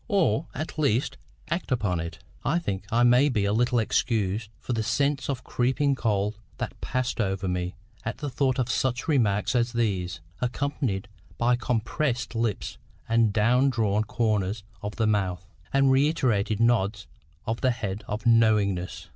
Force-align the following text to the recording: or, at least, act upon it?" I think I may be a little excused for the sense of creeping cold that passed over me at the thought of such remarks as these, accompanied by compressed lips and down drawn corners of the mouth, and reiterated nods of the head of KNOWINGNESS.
or, 0.07 0.47
at 0.55 0.79
least, 0.79 1.15
act 1.51 1.71
upon 1.71 1.99
it?" 1.99 2.17
I 2.43 2.57
think 2.57 2.85
I 2.91 3.03
may 3.03 3.29
be 3.29 3.45
a 3.45 3.53
little 3.53 3.77
excused 3.77 4.49
for 4.57 4.73
the 4.73 4.81
sense 4.81 5.29
of 5.29 5.43
creeping 5.43 5.93
cold 5.93 6.39
that 6.57 6.81
passed 6.81 7.21
over 7.21 7.47
me 7.47 7.75
at 8.03 8.17
the 8.17 8.27
thought 8.27 8.57
of 8.57 8.67
such 8.67 9.07
remarks 9.07 9.55
as 9.55 9.73
these, 9.73 10.19
accompanied 10.41 11.07
by 11.37 11.55
compressed 11.55 12.33
lips 12.33 12.79
and 13.07 13.31
down 13.31 13.69
drawn 13.69 14.03
corners 14.03 14.63
of 14.81 14.95
the 14.95 15.05
mouth, 15.05 15.45
and 15.71 15.91
reiterated 15.91 16.59
nods 16.59 17.05
of 17.45 17.61
the 17.61 17.69
head 17.69 18.03
of 18.07 18.25
KNOWINGNESS. 18.25 19.07